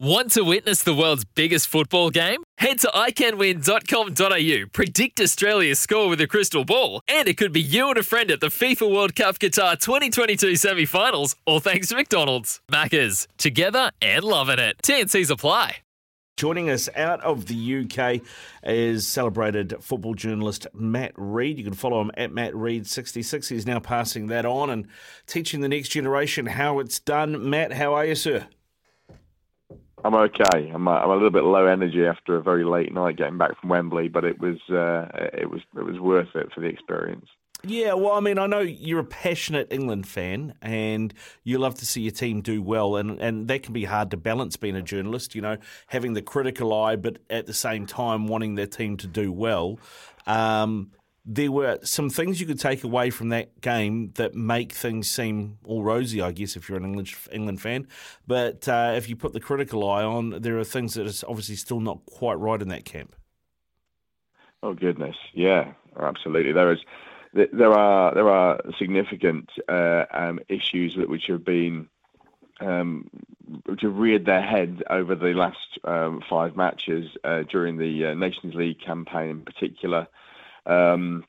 [0.00, 2.44] Want to witness the world's biggest football game?
[2.58, 7.88] Head to iCanWin.com.au, predict Australia's score with a crystal ball, and it could be you
[7.88, 11.96] and a friend at the FIFA World Cup Qatar 2022 semi finals, all thanks to
[11.96, 12.60] McDonald's.
[12.70, 14.76] Maccas, together and loving it.
[14.84, 15.78] TNC's apply.
[16.36, 18.20] Joining us out of the UK
[18.62, 21.58] is celebrated football journalist Matt Reid.
[21.58, 23.48] You can follow him at Matt Reid66.
[23.48, 24.86] He's now passing that on and
[25.26, 27.50] teaching the next generation how it's done.
[27.50, 28.46] Matt, how are you, sir?
[30.04, 30.70] I'm okay.
[30.72, 33.60] I'm a, I'm a little bit low energy after a very late night getting back
[33.60, 37.26] from Wembley, but it was uh, it was it was worth it for the experience.
[37.64, 41.86] Yeah, well, I mean, I know you're a passionate England fan, and you love to
[41.86, 44.82] see your team do well, and, and that can be hard to balance being a
[44.82, 45.34] journalist.
[45.34, 45.56] You know,
[45.88, 49.80] having the critical eye, but at the same time wanting their team to do well.
[50.26, 50.92] Um,
[51.30, 55.58] there were some things you could take away from that game that make things seem
[55.62, 57.86] all rosy, I guess, if you're an England England fan.
[58.26, 61.56] But uh, if you put the critical eye on, there are things that are obviously
[61.56, 63.14] still not quite right in that camp.
[64.62, 66.52] Oh goodness, yeah, absolutely.
[66.52, 66.78] There is,
[67.34, 71.90] there are there are significant uh, um, issues which have been
[72.60, 73.10] um,
[73.66, 78.14] which have reared their head over the last um, five matches uh, during the uh,
[78.14, 80.08] Nations League campaign in particular.
[80.68, 81.24] Um,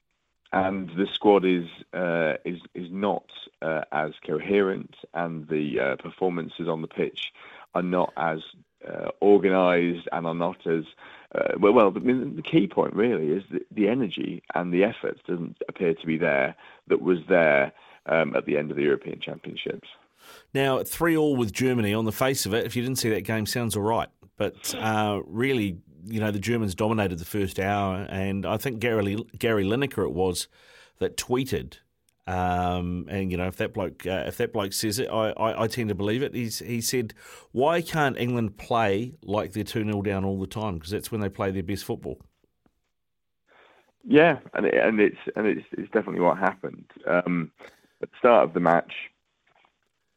[0.52, 3.26] and the squad is uh, is is not
[3.62, 7.32] uh, as coherent, and the uh, performances on the pitch
[7.76, 8.40] are not as
[8.88, 10.86] uh, organised and are not as
[11.36, 11.74] uh, well.
[11.74, 15.58] Well, I mean, the key point really is that the energy and the effort doesn't
[15.68, 16.56] appear to be there
[16.88, 17.72] that was there
[18.08, 19.88] um, at the end of the European Championships.
[20.54, 21.94] Now, three all with Germany.
[21.94, 24.10] On the face of it, if you didn't see that game, sounds all right.
[24.40, 29.18] But uh, really, you know, the Germans dominated the first hour, and I think Gary
[29.38, 30.48] Gary Lineker it was
[31.00, 31.80] that tweeted.
[32.26, 35.64] Um, and you know, if that bloke uh, if that bloke says it, I, I,
[35.64, 36.34] I, tend to believe it.
[36.34, 37.14] He's, he said,
[37.52, 40.76] "Why can't England play like they're two 0 down all the time?
[40.76, 42.22] Because that's when they play their best football."
[44.08, 46.86] Yeah, and it, and it's and it's it's definitely what happened.
[47.06, 47.52] Um,
[48.02, 48.94] at the start of the match,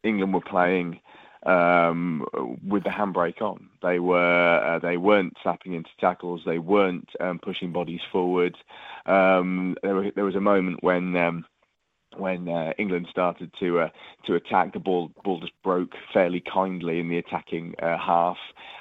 [0.04, 1.00] England were playing
[1.44, 2.24] um,
[2.66, 3.68] with the handbrake on.
[3.82, 6.42] They were uh, they weren't slapping into tackles.
[6.44, 8.56] They weren't um, pushing bodies forward.
[9.06, 11.44] Um, there, were, there, was a moment when um,
[12.16, 13.88] when uh, England started to uh,
[14.26, 18.38] to attack, the ball ball just broke fairly kindly in the attacking uh, half,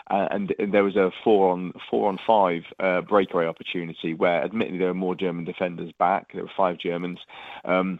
[0.10, 4.80] and, and, there was a four on four on five uh, breakaway opportunity where, admittedly,
[4.80, 6.34] there were more German defenders back.
[6.34, 7.20] There were five Germans.
[7.66, 8.00] Um,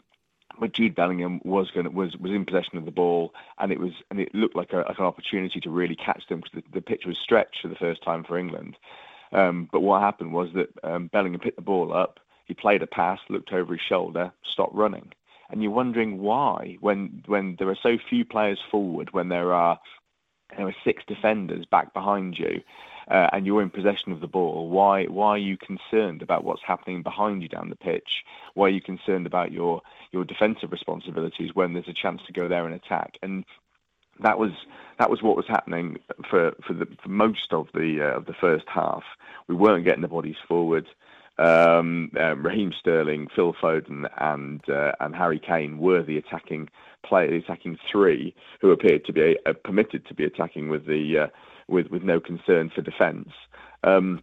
[0.60, 3.80] but Jude Bellingham was going to, was was in possession of the ball, and it
[3.80, 6.80] was and it looked like, a, like an opportunity to really catch them because the,
[6.80, 8.78] the pitch was stretched for the first time for England.
[9.32, 12.88] Um, but what happened was that um, Bellingham picked the ball up, he played a
[12.88, 15.14] pass, looked over his shoulder, stopped running,
[15.50, 19.80] and you're wondering why when when there are so few players forward, when there are
[20.58, 22.62] there are six defenders back behind you
[23.08, 27.04] and you're in possession of the ball, why why are you concerned about what's happening
[27.04, 28.24] behind you down the pitch?
[28.54, 29.82] Why are you concerned about your
[30.12, 33.18] your defensive responsibilities when there's a chance to go there and attack?
[33.22, 33.46] And
[34.22, 34.52] that was
[35.00, 35.98] that was what was happening
[36.30, 39.04] for for, the, for most of the uh, of the first half.
[39.48, 40.88] We weren't getting the bodies forward.
[41.38, 46.70] Um, um, Raheem Sterling, Phil Foden, and uh, and Harry Kane were the attacking
[47.04, 51.28] play, attacking three who appeared to be uh, permitted to be attacking with the uh,
[51.72, 53.30] with with no concern for defence.
[53.84, 54.22] Um,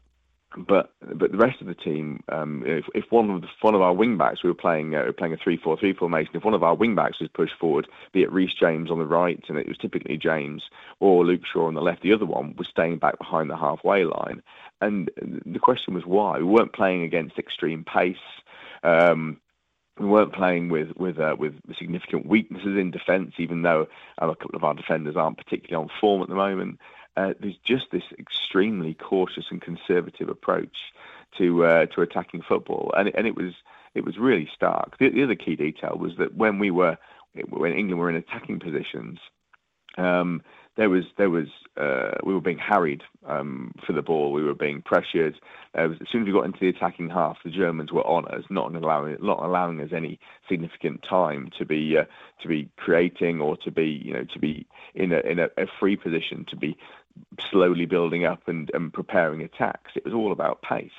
[0.57, 3.83] but but the rest of the team, um, if, if one of the, one of
[3.83, 6.35] our wing backs, we were playing uh, playing a three four three formation.
[6.35, 9.05] If one of our wing backs was pushed forward, be it Reece James on the
[9.05, 10.63] right, and it was typically James
[11.01, 14.05] or Luke Shaw on the left, the other one was staying back behind the halfway
[14.05, 14.43] line.
[14.81, 15.11] And
[15.45, 18.17] the question was why we weren't playing against extreme pace.
[18.83, 19.41] Um,
[19.99, 23.87] we weren't playing with with uh, with significant weaknesses in defence, even though
[24.19, 26.79] um, a couple of our defenders aren't particularly on form at the moment
[27.19, 30.77] uh, there's just this extremely cautious and conservative approach
[31.37, 33.55] to uh, to attacking football, and and it was
[33.95, 34.97] it was really stark.
[34.99, 36.97] The, the, other key detail was that when we were
[37.51, 39.19] when England were in attacking positions,
[39.97, 40.43] um,
[40.77, 44.33] there was there was uh, we were being harried um, for the ball.
[44.33, 45.35] We were being pressured.
[45.75, 48.45] Was, as soon as we got into the attacking half, the Germans were on us,
[48.49, 52.05] not allowing not allowing us any significant time to be uh,
[52.43, 55.67] to be creating or to be you know to be in a in a, a
[55.81, 56.77] free position to be
[57.51, 59.93] slowly building up and, and preparing attacks.
[59.95, 60.91] It was all about pace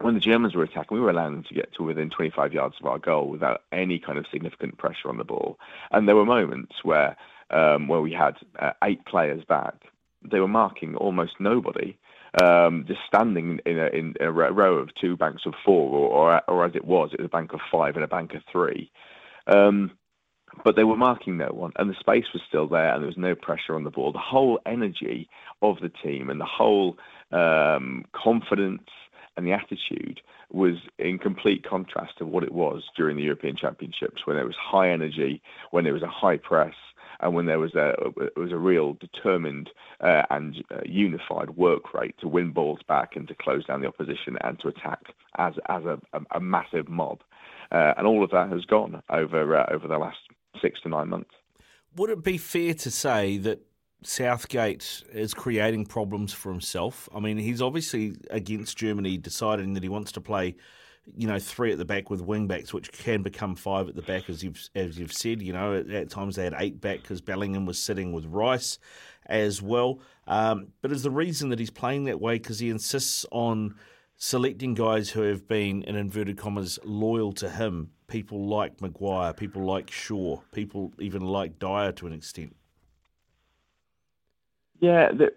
[0.00, 2.76] when the Germans were attacking, we were allowing them to get to within 25 yards
[2.80, 5.58] of our goal without any kind of significant pressure on the ball.
[5.90, 7.16] And there were moments where
[7.50, 9.74] um, where we had uh, eight players back.
[10.22, 11.96] They were marking almost nobody,
[12.42, 16.42] um, just standing in a, in a row of two banks of four, or, or,
[16.46, 18.90] or as it was, it was a bank of five and a bank of three.
[19.46, 19.92] Um,
[20.64, 23.16] but they were marking no one, and the space was still there, and there was
[23.16, 24.12] no pressure on the ball.
[24.12, 25.28] The whole energy
[25.62, 26.96] of the team and the whole
[27.32, 28.88] um, confidence
[29.36, 34.26] and the attitude was in complete contrast to what it was during the European Championships,
[34.26, 35.40] when there was high energy,
[35.70, 36.74] when there was a high press,
[37.20, 37.94] and when there was a
[38.36, 43.28] was a real determined uh, and uh, unified work rate to win balls back and
[43.28, 47.20] to close down the opposition and to attack as as a, a, a massive mob,
[47.72, 50.18] uh, and all of that has gone over uh, over the last
[50.60, 51.30] six to nine months.
[51.96, 53.60] Would it be fair to say that
[54.02, 57.08] Southgate is creating problems for himself?
[57.14, 60.56] I mean, he's obviously against Germany, deciding that he wants to play
[61.16, 64.02] you know, three at the back with wing backs, which can become five at the
[64.02, 65.42] back, as you've as you've said.
[65.42, 68.78] You know, at, at times they had eight back because Bellingham was sitting with Rice
[69.26, 70.00] as well.
[70.26, 73.74] Um, but is the reason that he's playing that way because he insists on
[74.16, 77.90] selecting guys who have been, in inverted commas, loyal to him.
[78.08, 82.56] People like Maguire, people like Shaw, people even like Dier to an extent.
[84.80, 85.32] Yeah, the,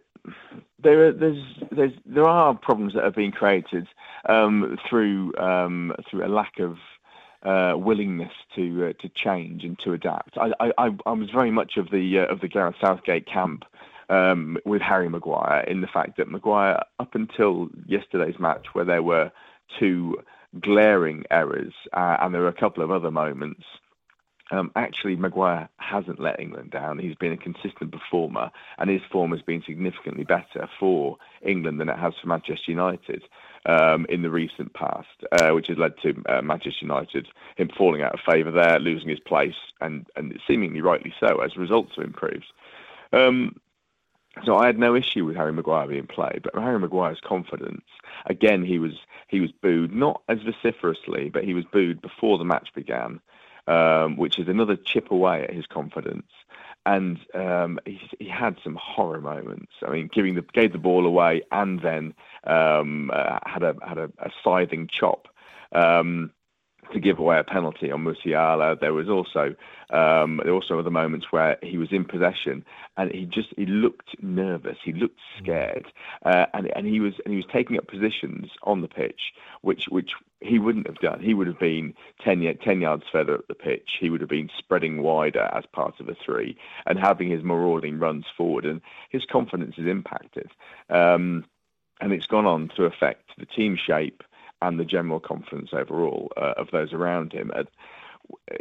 [0.81, 3.87] there are there's, there's there are problems that have been created
[4.27, 6.77] um, through um, through a lack of
[7.43, 10.37] uh, willingness to uh, to change and to adapt.
[10.37, 13.65] I, I, I was very much of the uh, of the Gareth Southgate camp
[14.09, 19.03] um, with Harry Maguire in the fact that Maguire, up until yesterday's match, where there
[19.03, 19.31] were
[19.79, 20.17] two
[20.59, 23.63] glaring errors uh, and there were a couple of other moments
[24.51, 26.99] um, actually, Maguire hasn't let England down.
[26.99, 31.89] He's been a consistent performer, and his form has been significantly better for England than
[31.89, 33.23] it has for Manchester United
[33.65, 35.07] um, in the recent past,
[35.39, 39.09] uh, which has led to uh, Manchester United him falling out of favour there, losing
[39.09, 42.45] his place, and and seemingly rightly so as results have improved.
[43.13, 43.55] Um,
[44.45, 47.85] so I had no issue with Harry Maguire being played, but Harry Maguire's confidence,
[48.25, 48.93] again, he was
[49.27, 53.21] he was booed not as vociferously, but he was booed before the match began
[53.67, 56.27] um, which is another chip away at his confidence.
[56.85, 59.71] And um, he, he, had some horror moments.
[59.85, 63.99] I mean, giving the gave the ball away and then um, uh, had a had
[63.99, 65.27] a, a scything chop.
[65.73, 66.31] Um,
[66.91, 68.79] to give away a penalty on Musiala.
[68.79, 69.55] There was also
[69.89, 72.63] um, there were also other moments where he was in possession
[72.97, 75.43] and he just he looked nervous, he looked mm.
[75.43, 75.91] scared,
[76.25, 79.85] uh, and and he was and he was taking up positions on the pitch which
[79.89, 81.19] which he wouldn't have done.
[81.21, 81.93] He would have been
[82.23, 83.97] 10, 10 yards further up the pitch.
[83.99, 87.99] He would have been spreading wider as part of a three and having his marauding
[87.99, 90.49] runs forward, and his confidence is impacted.
[90.89, 91.45] Um,
[91.99, 94.23] and it's gone on to affect the team shape
[94.61, 97.51] and the general confidence overall uh, of those around him.
[97.55, 97.63] Uh,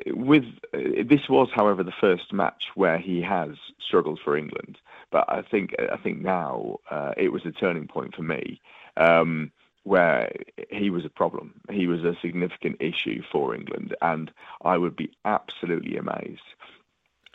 [0.06, 4.78] with this was, however, the first match where he has struggled for England,
[5.12, 8.60] but I think I think now uh, it was a turning point for me.
[8.96, 9.52] Um,
[9.84, 10.30] where
[10.68, 11.54] he was a problem.
[11.70, 14.30] He was a significant issue for England, and
[14.62, 16.42] I would be absolutely amazed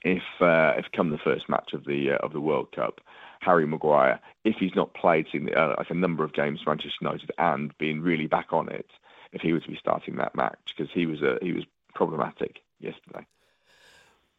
[0.03, 3.01] if, uh, if come the first match of the uh, of the World Cup,
[3.45, 7.31] Harry Maguire, if he's not played uh, like a number of games for Manchester United
[7.37, 8.87] and being really back on it,
[9.31, 12.57] if he was to be starting that match because he was a, he was problematic
[12.79, 13.25] yesterday.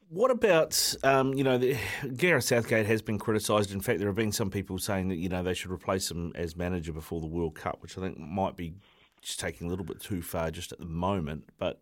[0.09, 1.77] What about, um, you know, the,
[2.17, 3.73] Gareth Southgate has been criticised.
[3.73, 6.33] In fact, there have been some people saying that, you know, they should replace him
[6.35, 8.75] as manager before the World Cup, which I think might be
[9.21, 11.49] just taking a little bit too far just at the moment.
[11.59, 11.81] But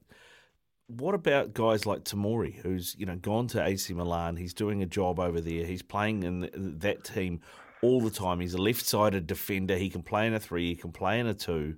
[0.86, 4.36] what about guys like Tomori, who's, you know, gone to AC Milan?
[4.36, 5.64] He's doing a job over there.
[5.64, 7.40] He's playing in that team
[7.82, 8.40] all the time.
[8.40, 9.76] He's a left-sided defender.
[9.76, 10.68] He can play in a three.
[10.68, 11.76] He can play in a two.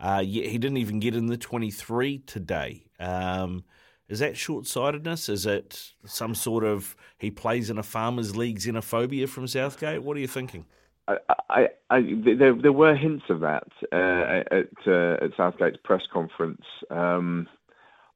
[0.00, 2.84] Uh, he didn't even get in the 23 today.
[3.00, 3.64] Um,
[4.08, 5.28] is that short sightedness?
[5.28, 10.02] Is it some sort of he plays in a farmers league xenophobia from Southgate?
[10.02, 10.64] What are you thinking?
[11.50, 12.00] I, I,
[12.38, 16.64] there, there were hints of that uh, at, uh, at Southgate's press conference.
[16.90, 17.48] Um,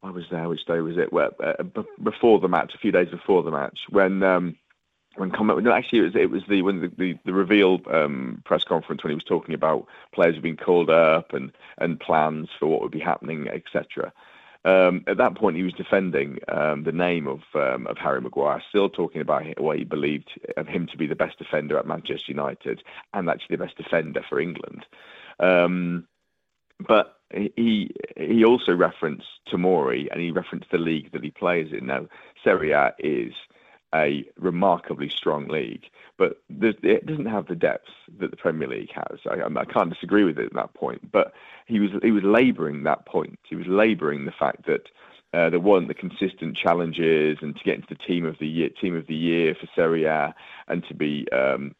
[0.02, 0.48] I was there.
[0.48, 1.12] Which day was it?
[1.12, 4.56] Well, uh, b- before the match, a few days before the match, when um,
[5.16, 5.62] when comment.
[5.62, 9.02] No, actually, it was it was the when the the, the reveal um, press conference
[9.02, 12.90] when he was talking about players being called up and and plans for what would
[12.90, 14.12] be happening, etc.
[14.64, 18.62] Um, at that point, he was defending um, the name of um, of Harry Maguire,
[18.68, 22.32] still talking about what he believed of him to be the best defender at Manchester
[22.32, 22.82] United
[23.12, 24.86] and actually the best defender for England.
[25.40, 26.06] Um,
[26.86, 31.86] but he he also referenced Tomori and he referenced the league that he plays in.
[31.86, 32.06] Now,
[32.42, 33.32] Serie A is
[33.94, 35.84] a remarkably strong league,
[36.16, 39.18] but it doesn't have the depth that the Premier League has.
[39.30, 41.12] I, I can't disagree with it at that point.
[41.12, 41.32] But
[41.66, 43.38] he was he was labouring that point.
[43.48, 44.88] He was labouring the fact that
[45.34, 48.68] uh, there weren't the consistent challenges, and to get into the team of the year,
[48.68, 50.34] team of the year for Serie A,
[50.68, 51.74] and to be um,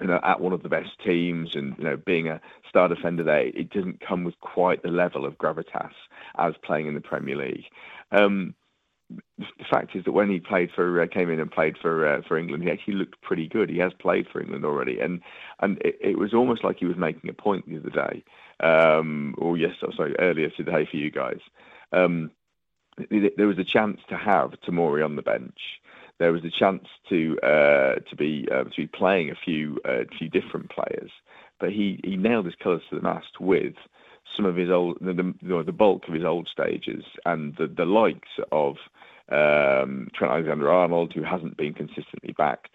[0.00, 3.22] you know at one of the best teams, and you know being a star defender
[3.22, 5.92] there, it doesn't come with quite the level of gravitas
[6.38, 7.64] as playing in the Premier League.
[8.12, 8.54] Um,
[9.38, 12.22] the fact is that when he played for uh, came in and played for uh,
[12.26, 13.70] for England, he actually looked pretty good.
[13.70, 15.20] He has played for England already, and
[15.60, 18.24] and it, it was almost like he was making a point the other day,
[18.66, 21.40] um, or yes, sorry, earlier today for you guys.
[21.92, 22.30] Um,
[23.10, 25.80] there was a chance to have Tomori on the bench.
[26.18, 30.04] There was a chance to uh, to be uh, to be playing a few uh,
[30.18, 31.10] few different players,
[31.60, 33.74] but he, he nailed his colours to the mast with
[34.36, 37.84] some of his old, the, the, the bulk of his old stages, and the, the
[37.84, 38.76] likes of
[39.30, 42.74] um, Trent Alexander-Arnold, who hasn't been consistently backed,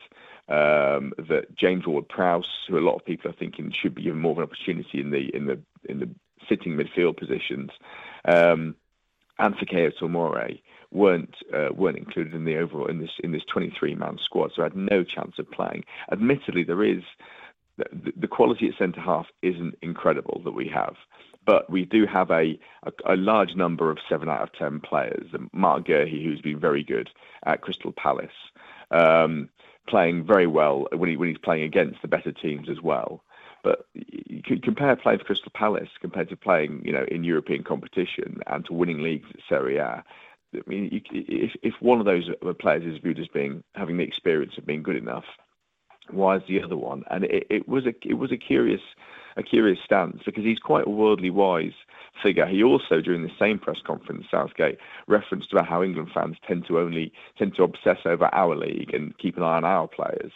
[0.50, 4.34] um, that James Ward-Prowse, who a lot of people are thinking should be given more
[4.34, 6.10] of an opportunity in the in the in the
[6.50, 7.70] sitting midfield positions,
[8.26, 8.76] um,
[9.40, 13.96] and Fikayo Tomori weren't uh, weren't included in the overall in this in this 23
[13.96, 15.84] man squad, so had no chance of playing.
[16.12, 17.04] Admittedly, there is
[17.78, 20.96] the, quality at centre half isn't incredible that we have
[21.46, 22.60] but we do have a,
[23.08, 25.28] large number of seven out of ten players.
[25.54, 27.10] Marc Guéhi, who's been very good
[27.46, 28.30] at Crystal Palace,
[28.92, 29.50] um,
[29.88, 33.24] playing very well when, he, when he's playing against the better teams as well.
[33.64, 38.40] But you compare playing for Crystal Palace compared to playing, you know, in European competition
[38.48, 40.04] and to winning leagues at Serie A.
[40.54, 42.30] I mean, you, if, if one of those
[42.60, 45.26] players is viewed as being having the experience of being good enough,
[46.10, 47.04] why is the other one?
[47.10, 48.82] And it, it was a it was a curious
[49.38, 51.74] a curious stance because he's quite a worldly wise
[52.22, 52.46] figure.
[52.46, 54.78] He also, during the same press conference, Southgate
[55.08, 59.18] referenced about how England fans tend to only tend to obsess over our league and
[59.18, 60.32] keep an eye on our players.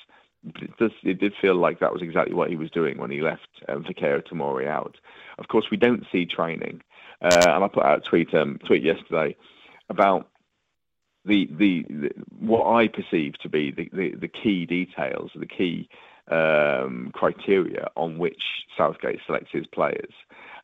[0.61, 3.21] It, does, it did feel like that was exactly what he was doing when he
[3.21, 4.95] left um, Fikayo Tomori out.
[5.39, 6.83] Of course, we don't see training,
[7.21, 9.35] uh, and I put out a tweet um, tweet yesterday
[9.89, 10.29] about
[11.25, 15.89] the, the, the what I perceive to be the, the, the key details, the key
[16.29, 18.41] um, criteria on which
[18.77, 20.13] Southgate selects his players.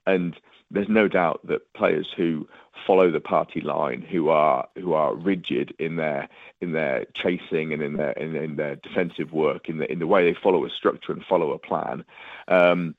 [0.05, 0.35] And
[0.69, 2.47] there's no doubt that players who
[2.87, 6.29] follow the party line, who are who are rigid in their
[6.61, 10.07] in their chasing and in their in, in their defensive work, in the in the
[10.07, 12.03] way they follow a structure and follow a plan.
[12.47, 12.95] Um,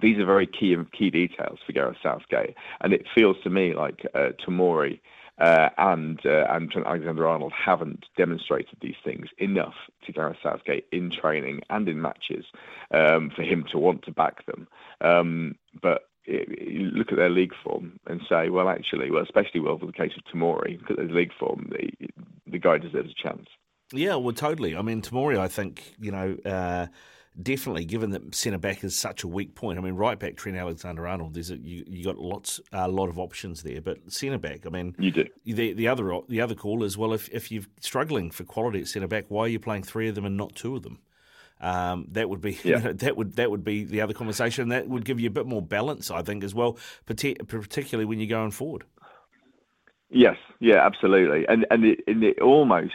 [0.00, 4.06] these are very key key details for Gareth Southgate, and it feels to me like
[4.14, 5.00] uh, Tomori
[5.38, 9.74] uh, and uh, and Alexander Arnold haven't demonstrated these things enough
[10.06, 12.44] to Gareth Southgate in training and in matches
[12.92, 14.68] um, for him to want to back them.
[15.00, 19.86] Um, but look at their league form and say, well, actually, well, especially well for
[19.86, 22.08] the case of Tomori, look at their league form, the,
[22.46, 23.46] the guy deserves a chance.
[23.92, 24.74] Yeah, well, totally.
[24.76, 26.86] I mean, Tomori, I think, you know, uh,
[27.40, 29.78] definitely, given that centre back is such a weak point.
[29.78, 31.34] I mean, right back Trent Alexander Arnold.
[31.34, 34.66] There's a, you you got lots a lot of options there, but centre back.
[34.66, 35.26] I mean, you do.
[35.44, 38.88] The the other the other call is well, if if you're struggling for quality at
[38.88, 40.98] centre back, why are you playing three of them and not two of them?
[41.60, 42.78] Um, that would be yeah.
[42.78, 44.68] you know, that would that would be the other conversation.
[44.68, 48.28] That would give you a bit more balance, I think, as well, particularly when you're
[48.28, 48.84] going forward.
[50.10, 52.92] Yes, yeah, absolutely, and and it, and it almost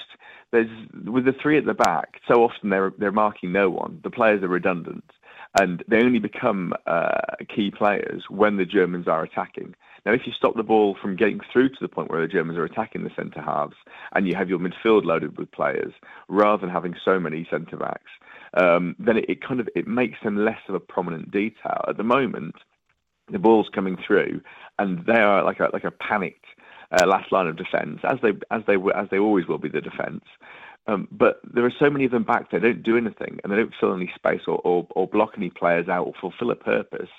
[0.51, 0.69] there's
[1.05, 2.21] with the three at the back.
[2.27, 3.99] So often they're they're marking no one.
[4.03, 5.03] The players are redundant,
[5.59, 7.21] and they only become uh,
[7.53, 9.75] key players when the Germans are attacking.
[10.05, 12.57] Now, if you stop the ball from getting through to the point where the Germans
[12.57, 13.75] are attacking the centre halves,
[14.13, 15.93] and you have your midfield loaded with players,
[16.27, 18.11] rather than having so many centre backs,
[18.55, 21.83] um, then it, it kind of it makes them less of a prominent detail.
[21.87, 22.55] At the moment,
[23.31, 24.41] the ball's coming through,
[24.77, 26.45] and they are like a like a panicked
[26.91, 29.81] uh, last line of defence, as they as they as they always will be the
[29.81, 30.23] defence.
[30.87, 33.51] Um, but there are so many of them back there, they don't do anything, and
[33.51, 36.55] they don't fill any space or, or, or block any players out or fulfil a
[36.55, 37.09] purpose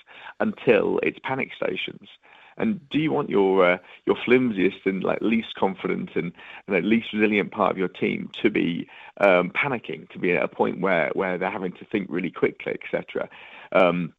[0.41, 2.09] until it's panic stations.
[2.57, 6.33] And do you want your uh, your flimsiest and like least confident and,
[6.67, 8.89] and least resilient part of your team to be
[9.21, 12.73] um, panicking, to be at a point where, where they're having to think really quickly,
[12.73, 13.29] etc.
[13.71, 14.13] Um,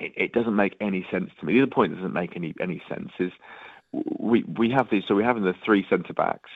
[0.00, 1.54] it, it, doesn't make any sense to me.
[1.54, 3.32] The other point that doesn't make any any sense is
[3.92, 5.04] we we have these.
[5.06, 6.50] So we have the three centre backs.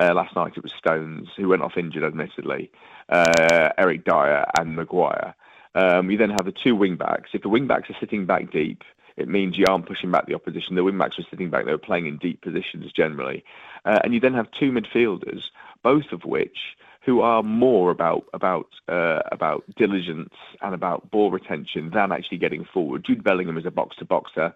[0.00, 2.70] Uh, last night it was Stones who went off injured, admittedly.
[3.08, 5.34] Uh, Eric Dier and Maguire.
[5.74, 7.30] Um, we then have the two wing backs.
[7.32, 8.82] If the wing backs are sitting back deep,
[9.18, 10.76] It means you aren't pushing back the opposition.
[10.76, 13.44] The wing backs were sitting back; they were playing in deep positions generally,
[13.84, 15.42] uh, and you then have two midfielders,
[15.82, 21.90] both of which who are more about about uh, about diligence and about ball retention
[21.90, 23.04] than actually getting forward.
[23.04, 24.54] Jude Bellingham is a box to boxer,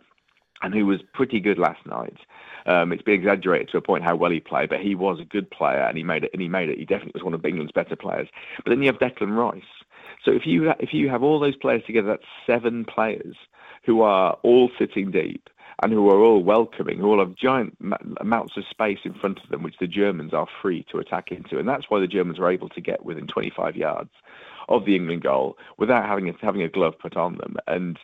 [0.63, 2.17] and who was pretty good last night.
[2.67, 5.25] Um, it's been exaggerated to a point how well he played, but he was a
[5.25, 6.31] good player and he made it.
[6.33, 6.79] And he made it.
[6.79, 8.29] He definitely was one of England's better players.
[8.65, 9.63] But then you have Declan Rice.
[10.25, 13.35] So if you if you have all those players together, that's seven players
[13.85, 15.51] who are all sitting deep
[15.83, 17.77] and who are all welcoming, who all have giant
[18.21, 21.59] amounts of space in front of them, which the Germans are free to attack into,
[21.59, 24.11] and that's why the Germans were able to get within 25 yards
[24.69, 27.57] of the England goal without having a, having a glove put on them.
[27.67, 27.99] And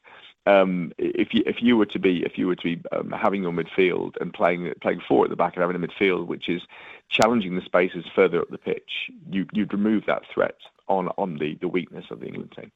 [0.98, 3.52] if you if you were to be if you were to be um, having your
[3.52, 6.62] midfield and playing playing four at the back and having a midfield which is
[7.10, 10.56] challenging the spaces further up the pitch, you you'd remove that threat
[10.88, 12.70] on on the, the weakness of the England team.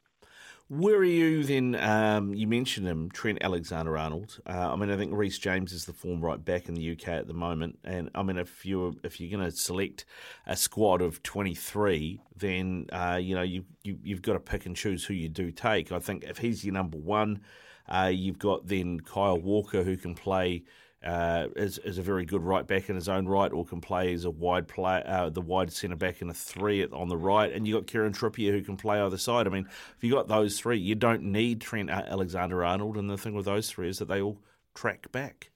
[0.75, 1.75] Where are you then?
[1.75, 4.39] Um, you mentioned him, Trent Alexander Arnold.
[4.47, 7.09] Uh, I mean, I think Reece James is the form right back in the UK
[7.09, 7.79] at the moment.
[7.85, 10.07] And I mean, if you're if you're going to select
[10.47, 14.75] a squad of 23, then uh, you know you, you you've got to pick and
[14.75, 15.93] choose who you do take.
[15.93, 17.43] I think if he's your number one,
[17.87, 20.65] uh, you've got then Kyle Walker who can play.
[21.05, 24.13] Uh, is, is a very good right back in his own right, or can play
[24.13, 27.53] as a wide play, uh, the wide centre back in a three on the right,
[27.53, 29.49] and you got Kieran Trippier who can play either side.
[29.49, 29.67] I mean,
[29.97, 33.47] if you got those three, you don't need Trent Alexander Arnold, and the thing with
[33.47, 34.39] those three is that they all
[34.75, 35.51] track back.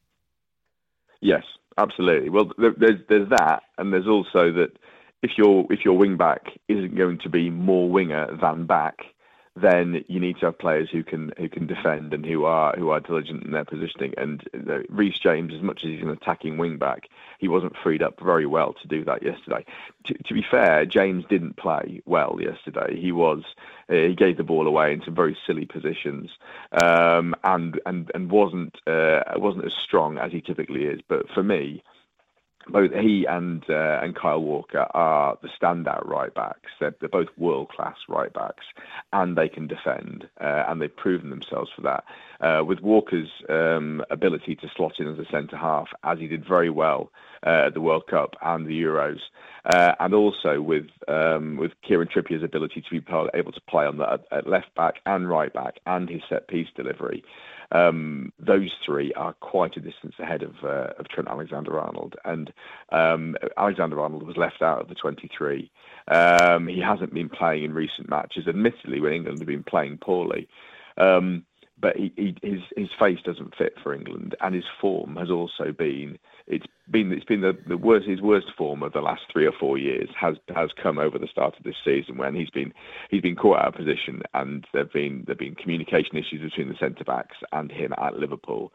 [1.21, 1.45] Yes,
[1.79, 2.31] absolutely.
[2.31, 4.79] Well, there's there's that, and there's also that
[5.23, 8.97] if your if your wing back isn't going to be more winger than back,
[9.57, 12.91] then you need to have players who can who can defend and who are who
[12.91, 14.13] are diligent in their positioning.
[14.19, 17.09] And uh, Reece James, as much as he's an attacking wing back,
[17.39, 19.65] he wasn't freed up very well to do that yesterday.
[20.05, 23.01] To, to be fair, James didn't play well yesterday.
[23.01, 23.43] He was
[23.89, 26.31] uh, he gave the ball away in some very silly positions,
[26.73, 31.01] um, and and and wasn't uh, wasn't as strong as he typically is.
[31.09, 31.83] But for me
[32.68, 36.70] both he and uh, and Kyle Walker are the standout right backs.
[36.80, 38.64] They're, they're both world class right backs,
[39.12, 42.04] and they can defend, uh, and they've proven themselves for that.
[42.40, 46.46] Uh, with Walker's um, ability to slot in as a centre half, as he did
[46.46, 47.11] very well
[47.46, 49.20] uh, at the World Cup and the Euros,
[49.64, 53.04] uh, and also with um, with Kieran Trippier's ability to be
[53.35, 56.68] able to play on the at left back and right back, and his set piece
[56.75, 57.25] delivery.
[57.73, 62.52] Um, those three are quite a distance ahead of, uh, Trent Alexander-Arnold, and
[62.92, 65.70] um, Alexander-Arnold was left out of the 23.
[66.09, 70.48] Um, he hasn't been playing in recent matches, admittedly, when England have been playing poorly.
[71.79, 77.12] But his face doesn't fit for England, and his form has also been it's been
[77.12, 80.09] it's been the, the worst his worst form of the last three or four years
[80.18, 82.72] has has come over the start of this season when he's been
[83.11, 86.76] he's been caught out of position and there've been there've been communication issues between the
[86.78, 88.72] centre backs and him at Liverpool.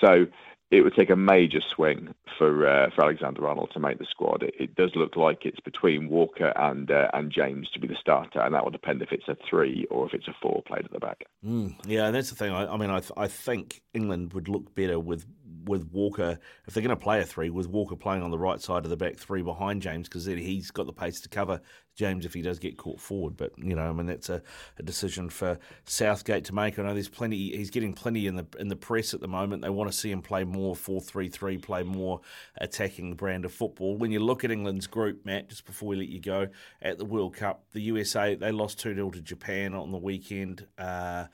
[0.00, 0.26] So
[0.70, 4.42] it would take a major swing for uh, for Alexander Arnold to make the squad.
[4.42, 7.96] It, it does look like it's between Walker and uh, and James to be the
[8.00, 10.84] starter, and that will depend if it's a three or if it's a four played
[10.84, 11.24] at the back.
[11.44, 12.52] Mm, yeah, and that's the thing.
[12.52, 15.26] I, I mean, I, th- I think England would look better with
[15.64, 18.60] with Walker if they're going to play a three with Walker playing on the right
[18.60, 21.60] side of the back three behind James because he's got the pace to cover
[21.94, 23.36] James if he does get caught forward.
[23.36, 24.42] But you know, I mean, that's a,
[24.78, 26.78] a decision for Southgate to make.
[26.78, 27.56] I know there's plenty.
[27.56, 29.62] He's getting plenty in the in the press at the moment.
[29.62, 32.20] They want to see him play more four three three, play more
[32.56, 33.96] attacking brand of football.
[33.96, 36.48] When you look at England's group, Matt, just before we let you go,
[36.80, 40.66] at the World Cup, the USA they lost two 0 to Japan on the weekend.
[40.78, 41.26] Uh,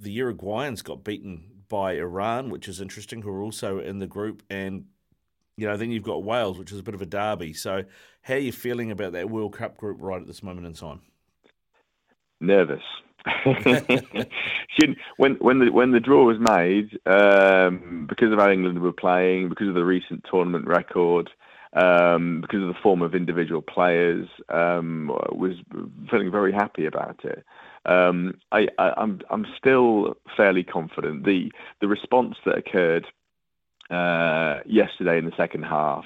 [0.00, 4.42] the Uruguayans got beaten by Iran, which is interesting, who are also in the group,
[4.50, 4.86] and
[5.56, 7.52] you know then you've got Wales, which is a bit of a derby.
[7.52, 7.84] So,
[8.22, 11.00] how are you feeling about that World Cup group right at this moment in time?
[12.40, 12.82] Nervous.
[15.18, 19.50] when when the when the draw was made, um, because of how England were playing,
[19.50, 21.30] because of the recent tournament record,
[21.74, 25.52] um, because of the form of individual players, um, was
[26.10, 27.44] feeling very happy about it.
[27.86, 31.24] Um, I, am I'm, I'm still fairly confident.
[31.24, 33.06] The the response that occurred
[33.90, 36.04] uh, yesterday in the second half.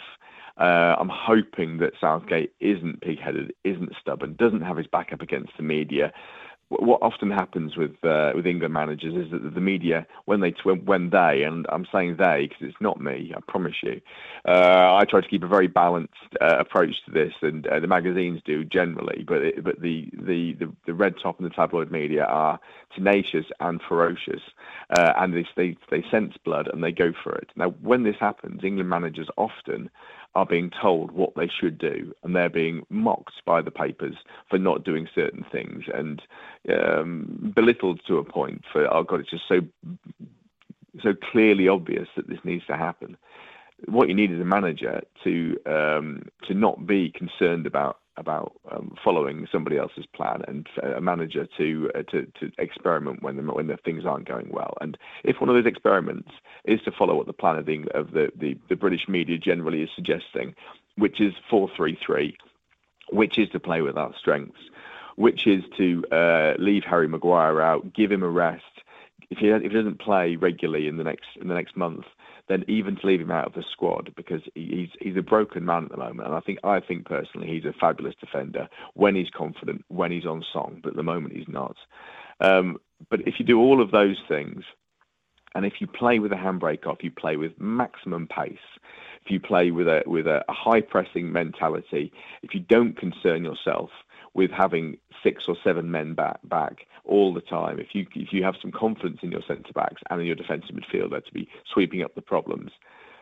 [0.56, 5.50] Uh, I'm hoping that Southgate isn't pig-headed, isn't stubborn, doesn't have his back up against
[5.56, 6.12] the media,
[6.82, 11.10] what often happens with uh, with England managers is that the media, when they when
[11.10, 14.00] they, and I'm saying they because it's not me, I promise you,
[14.46, 17.86] uh, I try to keep a very balanced uh, approach to this, and uh, the
[17.86, 21.90] magazines do generally, but it, but the, the, the the red top and the tabloid
[21.90, 22.58] media are
[22.94, 24.42] tenacious and ferocious,
[24.96, 27.50] uh, and they, they they sense blood and they go for it.
[27.56, 29.90] Now, when this happens, England managers often
[30.34, 34.16] are being told what they should do, and they're being mocked by the papers
[34.50, 36.22] for not doing certain things and
[36.68, 39.60] um, belittled to a point for oh god, it's just so
[41.02, 43.16] so clearly obvious that this needs to happen.
[43.86, 48.94] What you need is a manager to um, to not be concerned about about um,
[49.02, 53.66] following somebody else's plan and a manager to uh, to, to experiment when the, when
[53.66, 54.74] the things aren't going well.
[54.80, 56.30] And if one of those experiments
[56.64, 59.82] is to follow what the plan of the of the, the, the British media generally
[59.82, 60.54] is suggesting,
[60.96, 62.36] which is four three three,
[63.10, 64.60] which is to play with our strengths,
[65.16, 68.62] which is to uh, leave Harry Maguire out, give him a rest.
[69.30, 72.04] If he, if he doesn't play regularly in the next in the next month,
[72.48, 75.84] then even to leave him out of the squad because he's he's a broken man
[75.84, 76.28] at the moment.
[76.28, 80.26] And I think I think personally he's a fabulous defender when he's confident, when he's
[80.26, 81.76] on song, but at the moment he's not.
[82.40, 82.78] Um,
[83.10, 84.64] but if you do all of those things,
[85.54, 88.58] and if you play with a handbrake off, you play with maximum pace.
[89.24, 93.44] If you play with a with a, a high pressing mentality, if you don't concern
[93.44, 93.90] yourself
[94.34, 97.78] with having six or seven men back back all the time.
[97.78, 100.74] If you if you have some confidence in your centre backs and in your defensive
[100.74, 102.70] midfielder to be sweeping up the problems,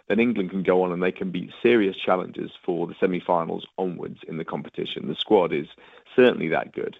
[0.09, 4.21] then England can go on and they can be serious challengers for the semi-finals onwards
[4.29, 5.09] in the competition.
[5.09, 5.67] The squad is
[6.15, 6.97] certainly that good.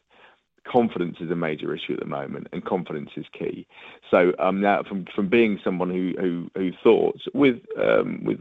[0.65, 3.67] Confidence is a major issue at the moment, and confidence is key.
[4.11, 8.41] So um, now, from from being someone who who, who thought with um, with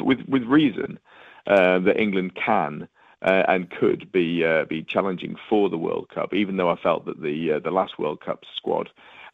[0.00, 0.98] with with reason
[1.46, 2.88] uh, that England can
[3.22, 6.34] uh, and could be uh, be challenging for the World Cup.
[6.34, 8.90] Even though I felt that the uh, the last World Cup squad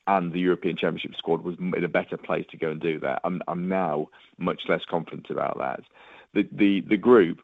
[0.07, 3.21] and the European Championship squad was in a better place to go and do that.
[3.25, 5.81] I'm I'm now much less confident about that.
[6.35, 7.41] The the the group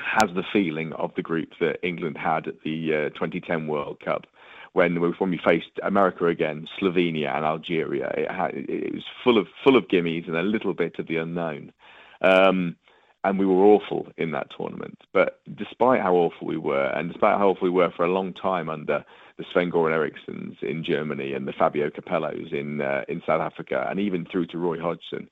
[0.00, 4.26] has the feeling of the group that England had at the uh, 2010 World Cup.
[4.74, 9.48] When, when we faced America again, Slovenia and Algeria, it, had, it was full of
[9.64, 11.72] full of gimmies and a little bit of the unknown.
[12.20, 12.76] Um,
[13.24, 14.98] and we were awful in that tournament.
[15.12, 18.32] But despite how awful we were, and despite how awful we were for a long
[18.32, 19.04] time under
[19.36, 23.86] the Sven Goran Erikssons in Germany and the Fabio Capellos in uh, in South Africa,
[23.90, 25.28] and even through to Roy Hodgson,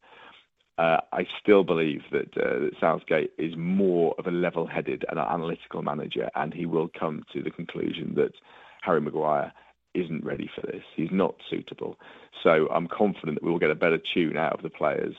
[0.79, 5.83] uh, I still believe that, uh, that Southgate is more of a level-headed and analytical
[5.83, 8.33] manager, and he will come to the conclusion that
[8.83, 9.53] Harry Maguire
[9.95, 10.83] isn't ready for this.
[10.95, 11.97] He's not suitable.
[12.43, 15.15] So I'm confident that we will get a better tune out of the players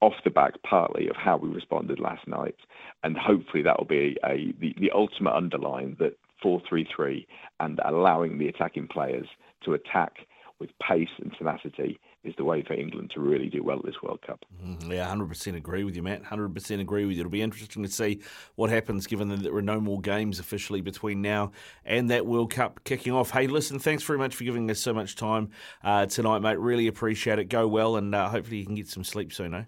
[0.00, 2.56] off the back partly of how we responded last night,
[3.02, 7.26] and hopefully that will be a, the, the ultimate underline that 4-3-3
[7.60, 9.26] and allowing the attacking players
[9.64, 10.26] to attack
[10.60, 14.02] with pace and tenacity is the way for England to really do well at this
[14.02, 14.44] World Cup.
[14.62, 16.24] Mm, yeah, 100% agree with you, Matt.
[16.24, 17.20] 100% agree with you.
[17.20, 18.20] It'll be interesting to see
[18.56, 21.52] what happens given that there are no more games officially between now
[21.84, 23.30] and that World Cup kicking off.
[23.30, 25.50] Hey, listen, thanks very much for giving us so much time
[25.84, 26.58] uh, tonight, mate.
[26.58, 27.44] Really appreciate it.
[27.44, 29.64] Go well, and uh, hopefully you can get some sleep soon, eh?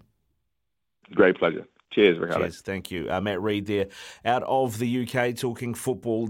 [1.15, 1.65] Great pleasure.
[1.91, 2.45] Cheers, Ricardo.
[2.45, 2.61] Cheers.
[2.61, 3.07] Thank you.
[3.09, 3.87] Uh, Matt Reid there
[4.23, 6.19] out of the UK talking football.